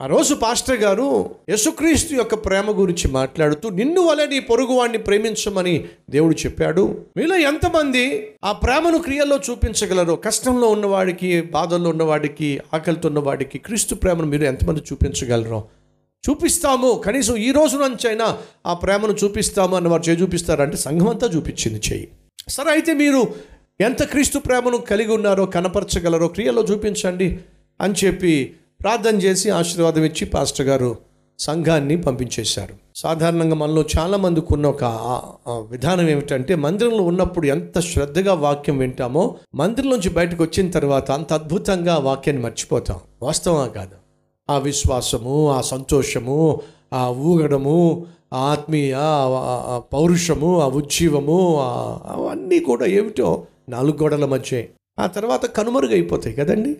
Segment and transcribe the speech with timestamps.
[0.00, 6.34] ఆ రోజు పాస్టర్ గారు యేసుక్రీస్తు యొక్క ప్రేమ గురించి మాట్లాడుతూ నిన్ను వలె నీ పొరుగువాడిని ప్రేమించమని దేవుడు
[6.34, 6.82] చెప్పాడు.
[7.16, 8.02] మీలో ఎంతమంది
[8.44, 15.62] ఆ ప్రేమను క్రియల్లో చూపించగలరు కష్టంలో ఉన్నవాడికి బాధల్లో ఉన్నవాడికి ఆకలితో ఉన్నవాడికి క్రీస్తు ప్రేమను మీరు ఎంతమంది చూపించగలరు?
[16.28, 17.02] చూపిస్తాము.
[17.06, 22.08] కనీసం ఈ రోజు నుంచైనా ఆ ప్రేమను చూపిస్తాము అన్న వారు చేయి చూపిస్తారంటే సంఘం అంతా చూపించింది చేయి
[22.48, 23.34] సరే అయితే మీరు
[23.80, 27.38] ఎంత క్రీస్తు ప్రేమను కలిగి ఉన్నారో కనపరచగలరో క్రియలో చూపించండి
[27.80, 30.96] అని చెప్పి ప్రార్థన చేసి ఆశీర్వాదం ఇచ్చి పాస్టర్ గారు
[31.38, 32.74] సంఘాన్ని పంపించేశారు.
[32.96, 34.84] సాధారణంగా మనలో చాలామందికి ఉన్న ఒక
[35.70, 42.44] విధానం ఏమిటంటే మందిరంలో ఉన్నప్పుడు ఎంత శ్రద్ధగా వాక్యం వింటామో మందిరంలోంచి బయటకు వచ్చిన తర్వాత అంత అద్భుతంగా వాక్యాన్ని
[42.44, 43.00] మర్చిపోతాం.
[43.22, 43.96] వాస్తవం కాదు.
[44.50, 46.60] ఆ విశ్వాసము ఆ సంతోషము
[46.92, 48.94] ఆ ఊగడము ఆ ఆత్మీయ
[49.92, 51.56] పౌరుషము ఆ ఉజ్జీవము
[52.06, 54.64] అవన్నీ కూడా ఏమిటో నాలుగు గోడల మధ్య.
[54.98, 56.74] ఆ తర్వాత కనుమరుగైపోతాయి కదండి.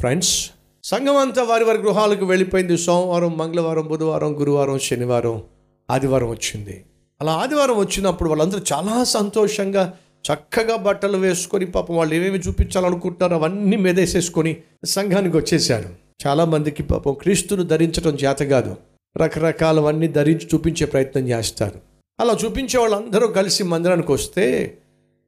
[0.00, 0.50] ఫ్రెండ్స్
[0.84, 2.78] సంఘం అంతా వారి వారి గృహాలకు వెళ్ళిపోయింది.
[2.78, 5.42] సోమవారం మంగళవారం బుధవారం గురువారం శనివారం
[5.90, 6.84] ఆదివారం వచ్చింది.
[7.20, 9.94] అలా ఆదివారం వచ్చినప్పుడు వాళ్ళందరూ చాలా సంతోషంగా
[10.32, 15.88] చక్కగా బట్టలు వేసుకొని పాపం వాళ్ళు ఏమేమి చూపించాలనుకుంటున్నారో అవన్నీ మెదేసేసుకొని సంఘానికి వచ్చేసారు
[16.26, 18.76] చాలామందికి పాపం క్రీస్తును ధరించడం చేత కాదు.
[19.16, 21.78] రకరకాలవన్నీ ధరించి చూపించే ప్రయత్నం చేస్తారు.
[22.20, 24.78] అలా చూపించే వాళ్ళందరూ కలిసి మందిరానికి వస్తే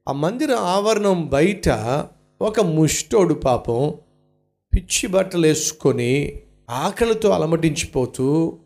[0.09, 1.69] ఆ మందిర ఆవరణం బయట
[2.41, 3.93] ఒక ముష్టోడు పాపం
[4.75, 8.57] పిచ్చి బట్టలు వేసుకొని ఆకలితో అలమటించిపోతూ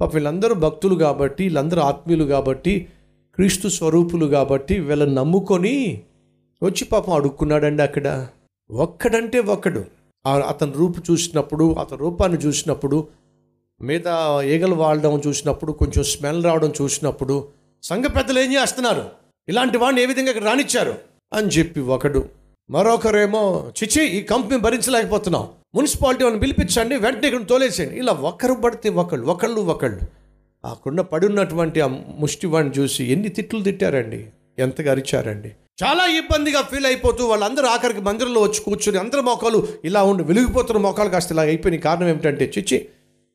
[0.00, 2.86] పాప వీళ్ళందరూ భక్తులు కాబట్టి వీళ్ళందరూ ఆత్మీయులు కాబట్టి
[3.34, 6.02] క్రీస్తు స్వరూపులు కాబట్టి వీళ్ళని నమ్ముకొని
[6.62, 8.26] వచ్చి పాపం అడుక్కున్నాడండి అక్కడ.
[8.70, 9.84] ఒక్కడంటే ఒక్కడు.
[10.26, 13.08] అతని రూపు చూసినప్పుడు అతని రూపాన్ని చూసినప్పుడు
[13.82, 14.06] మీద
[14.44, 17.48] ఈగలు వాడడం చూసినప్పుడు కొంచెం స్మెల్ రావడం చూసినప్పుడు
[17.82, 19.10] సంఘ పెద్దలు ఏం చేస్తున్నారు?
[19.48, 20.94] ఇలాంటి వాడిని ఏ విధంగా ఇక్కడ రానిచ్చారు?
[21.32, 22.28] అని చెప్పి ఒకడు
[22.70, 25.48] మరొకరేమో చిచి ఈ కంపెనీ భరించలేకపోతున్నాం.
[25.74, 27.98] మున్సిపాలిటీ వాళ్ళని పిలిపించండి వెంటనే ఇక్కడ తోలేసేయండి.
[27.98, 30.00] ఇలా ఒకరు పడితే ఒకళ్ళు ఒకళ్ళు ఒకళ్ళు.
[30.64, 31.86] ఆకుండా పడి ఉన్నటువంటి ఆ
[32.18, 34.26] ముష్టివాడిని చూసి ఎన్ని తిట్లు తిట్టారండి
[34.58, 35.52] ఎంతగా అరిచారండి.
[35.84, 41.08] చాలా ఇబ్బందిగా ఫీల్ అయిపోతూ వాళ్ళందరూ ఆఖరికి మందిరంలో వచ్చి కూర్చొని అందరి మొక్కలు ఇలా ఉండి వెలిగిపోతున్న మొక్కలు
[41.08, 42.88] కాస్త ఇలా అయిపోయిన కారణం ఏమిటంటే చిచ్చి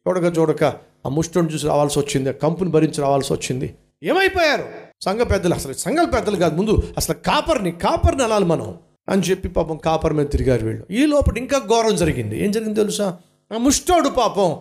[0.07, 0.63] చూడక చూడక
[1.06, 3.75] ఆ ముష్టిని చూసి రావాల్సి వచ్చింది కంపుని భరించి రావాల్సి వచ్చింది.
[4.03, 4.63] ఏమైపోయారు?
[5.06, 8.78] సంఘ పెద్దలు అసలు సంఘ పెద్దలు కాదు ముందు అసలు కాపర్ని కాపర్ని అనాలి మనం.
[9.09, 10.85] అని చెప్పి పాపం కాపర్ మీద తిరిగారు వీళ్ళు.
[10.91, 12.43] ఈ లోపల ఇంకా ఘోరం జరిగింది.
[12.43, 13.17] ఏం జరిగింది తెలుసా?
[13.53, 14.57] ఆ ముష్టోడు పాపం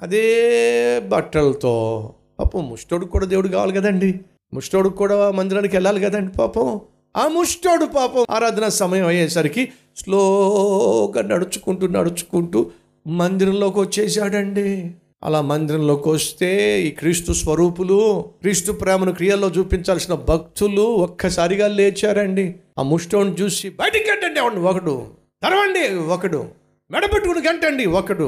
[0.00, 4.20] అదే బట్టలతో పాపం ముష్టోడు కూడా దేవుడు కావాలి కదండి.
[4.54, 6.80] ముష్టోడు కూడా మందిరానికి వెళ్ళాలి కదండి పాపం.
[7.16, 12.70] ఆ ముష్టోడు పాపం ఆరాధన సమయం అయ్యేసరికి స్లోగా నడుచుకుంటూ నడుచుకుంటూ
[13.06, 14.94] మందిరంలోకి వచ్చేసాడండి.
[15.24, 22.54] అలా మందిరంలోకి వస్తే ఈ క్రీస్తు స్వరూపులు క్రీస్తు ప్రేమను క్రియల్లో చూపించాల్సిన భక్తులు ఒక్కసారిగా లేచారండి.
[22.78, 25.06] ఆ ముష్టోని చూసి బయటికి గంటండి అవండి ఒకడు.
[25.42, 26.48] తరవండి ఒకడు.
[26.90, 28.24] మెడపెట్టుకుని గంటండి ఒకడు.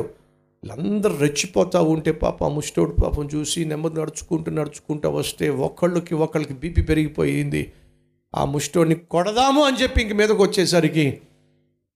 [0.65, 6.83] వీళ్ళందరూ రెచ్చిపోతూ ఉంటే పాప ఆ ముష్టోడు పాపం చూసి నెమ్మది నడుచుకుంటూ నడుచుకుంటూ వస్తే ఒకళ్ళకి ఒకళ్ళకి బీపీ
[6.83, 7.73] పెరిగిపోయింది.
[8.35, 11.21] ఆ ముష్టోడిని కొడదాము అని చెప్పి ఇంక మీదకి వచ్చేసరికి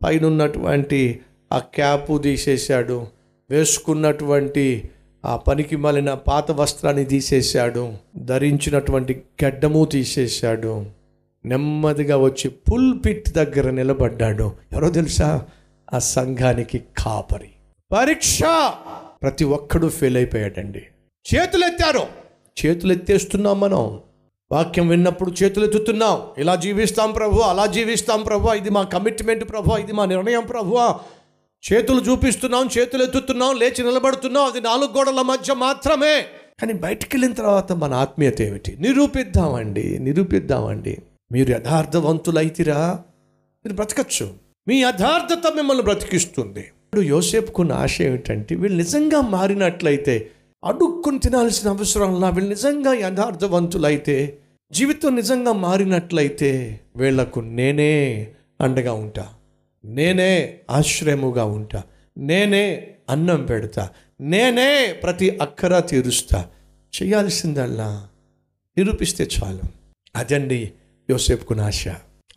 [0.04, 1.20] పైన ఉన్నటువంటి
[1.53, 3.17] ఆ క్యాపు తీసేశాడు.
[3.50, 4.91] వేసుకున్నటువంటి
[5.25, 7.92] ఆ పనికి మలిన పాత వస్త్రాన్ని తీసేశాడు.
[8.16, 10.86] ధరించినటువంటి గడ్డము తీసేశాడు.
[11.44, 14.53] నెమ్మదిగా వచ్చి పుల్ పిట్ దగ్గర నిలబడ్డాడు.
[14.72, 15.47] ఎవరో తెలుసా?
[15.94, 17.48] ఆ సంఘానికి కాపరి.
[17.92, 18.41] పరీక్ష!
[19.22, 20.82] ప్రతి ఒక్కడు ఫెయిల్ అయిపోయాడండి.
[21.34, 22.00] చేతులెత్తారు.
[22.66, 24.00] చేతులెత్తేస్తున్నాం మనం.
[24.53, 26.20] వాక్యం విన్నప్పుడు చేతులెత్తుతున్నాం.
[26.38, 30.78] ఇలా జీవిస్తాం ప్రభు అలా జీవిస్తాం ప్రభు ఇది మా కమిట్మెంట్ ప్రభు ఇది మా నిర్ణయం ప్రభు.
[31.64, 36.24] చేతులు చూపిస్తున్నాం చేతులు ఎత్తుతున్నాం లేచి నిలబడుతున్నాం అది నాలుగు గోడల మధ్య మాత్రమే.
[36.60, 38.76] కానీ బయటికి వెళ్ళిన తర్వాత మన ఆత్మీయత ఏమిటి?
[38.80, 40.96] నిరూపిద్దామండి నిరూపిద్దామండి.
[41.32, 42.98] మీరు యథార్థవంతులైతిరా?
[43.64, 44.30] మీరు బ్రతకచ్చు.
[44.69, 46.60] మీ యథార్థత మిమ్మల్ని బ్రతికిస్తుంది.
[46.60, 50.30] ఇప్పుడు యోసేపుకున్న ఆశ ఏమిటంటే వీళ్ళు నిజంగా మారినట్లయితే
[50.64, 54.38] అడుక్కుని తినాల్సిన అవసరంలా వీళ్ళు నిజంగా యథార్థవంతులైతే
[54.72, 57.92] జీవితం నిజంగా మారినట్లయితే వీళ్ళకు నేనే
[58.60, 59.26] అండగా ఉంటా.
[59.84, 61.82] నేనే ఆశ్రయముగా ఉంటా.
[62.19, 63.90] నేనే అన్నం పెడతా.
[64.20, 66.48] నేనే ప్రతి అక్కర తీరుస్తా.
[67.02, 68.08] చేయాల్సిందల్లా.
[68.78, 69.60] నిరూపిస్తే చాలు.
[70.16, 70.72] అదండి
[71.10, 71.84] యోసేపుకున్న ఆశ.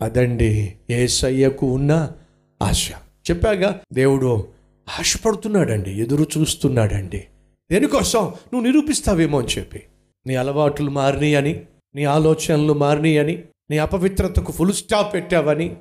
[0.01, 2.11] అదండి ఏసయ్యకు ఉన్న
[2.61, 2.91] ఆశ.
[3.31, 4.47] చెప్పాగా దేవుడు
[4.99, 7.23] ఆశపడుతున్నాడండి ఎదురు చూస్తున్నాడండి.
[7.71, 8.21] దేనికోసం?
[8.23, 9.83] నువ్వు నిరూపిస్తావేమో అని చెప్పి.
[10.27, 11.61] నీ అలవాట్లు మారినాయని
[11.95, 15.75] నీ ఆలోచనలు మారినాయని నీ అపవిత్రతకు ఫుల్ స్టాప్ పెట్టావని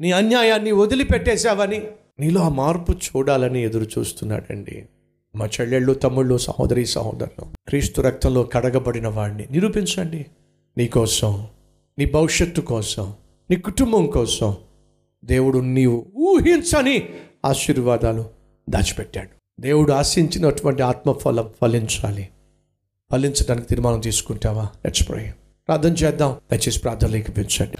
[0.00, 1.82] నీ అన్యాయాన్ని వదిలిపెట్టేశావని.
[2.20, 4.84] నీలో ఆ మార్పు చూడాలని ఎదురు చూస్తున్నాడండి.
[5.36, 10.26] మా చెల్లెళ్ళు తమ్ముళ్ళు సహోదరి సహోదరులు క్రీస్తు రక్తంలో కడగబడిన వాడిని నిరూపించండి.
[10.78, 11.46] నీకోసం
[11.98, 13.14] నీ భవిష్యత్తు కోసం
[13.50, 14.56] నీ కుటుంబం కోసం
[15.24, 17.08] దేవుడు నీవు ఊహించని
[17.44, 18.30] ఆశీర్వాదాలు
[18.70, 19.62] దాచిపెట్టాడు.
[19.62, 22.28] దేవుడు ఆశించినటువంటి ఆత్మఫలం ఫలించాలి.
[23.12, 24.62] ఫలించడానికి తీర్మానం తీసుకుంటావా?
[24.62, 25.34] లెట్స్ ప్రే
[25.68, 26.36] ప్రార్థన చేద్దాం.
[26.52, 27.77] దయచేసి ప్రార్థనలోకి పెంచండి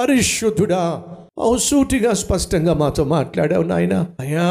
[0.00, 1.02] పరిశుద్ధుడా?
[1.56, 4.06] సూటిగా స్పష్టంగా మాతో మాట్లాడావు నాయన.
[4.20, 4.42] అయ్యా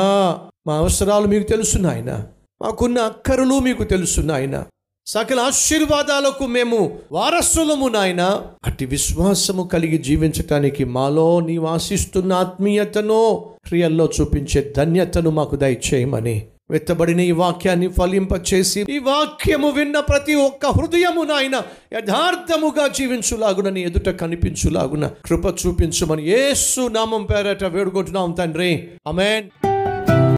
[0.68, 2.28] మా అవసరాలు మీకు తెలుసు నాయన.
[2.62, 4.64] మాకున్న అక్కరులు మీకు తెలుసు నాయన.
[5.08, 8.42] సకల ఆశీర్వాదాలకు మేము వారసులము నాయన.
[8.68, 17.88] అటు విశ్వాసము కలిగి జీవించటానికి మాలో నీవాసిస్తున్న ఆత్మీయతను క్రియల్లో చూపించే ధన్యతను మాకు దయచేయమని వెత్తబడిన ఈ వాక్యాన్ని
[17.88, 21.62] ఫలింపచేసి ఈ వాక్యము విన్న ప్రతి ఒక్క హృదయము నాయన
[21.94, 28.90] యథార్థముగా జీవించులాగున నీ ఎదుట కనిపించులాగున కృప చూపించుమని ఏసు నామం పేరట వేడుకుంటున్నాం తండ్రి.
[29.08, 29.50] అమెన్